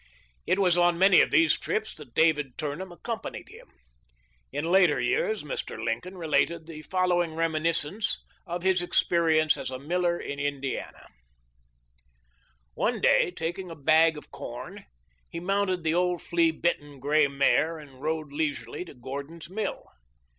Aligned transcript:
It 0.47 0.57
was 0.57 0.79
on 0.79 0.97
many 0.97 1.21
of 1.21 1.29
these 1.29 1.59
trips 1.59 1.93
that 1.93 2.15
David 2.15 2.57
Turnham 2.57 2.91
accompanied 2.91 3.49
him. 3.49 3.67
In 4.51 4.65
later 4.71 4.99
years 4.99 5.43
Mr. 5.43 5.77
Lincoln 5.77 6.17
related 6.17 6.65
the 6.65 6.81
following 6.81 7.35
reminiscence 7.35 8.19
of 8.47 8.63
his 8.63 8.81
experience 8.81 9.57
as 9.57 9.69
a 9.69 9.77
miller 9.77 10.19
in 10.19 10.39
Indiana: 10.39 11.05
One 12.73 12.99
day, 12.99 13.29
taking 13.29 13.69
a 13.69 13.75
bag 13.75 14.17
of 14.17 14.31
corn, 14.31 14.85
he 15.29 15.39
mounted 15.39 15.83
the 15.83 15.93
old 15.93 16.19
flea 16.23 16.49
bitten 16.49 16.99
gray 16.99 17.27
mare 17.27 17.77
and 17.77 18.01
rode 18.01 18.33
leisurely 18.33 18.83
to 18.85 18.95
Gordon's 18.95 19.51
mill. 19.51 19.85